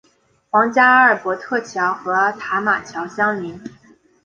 [0.49, 3.61] 皇家阿尔伯特桥和塔马桥相邻。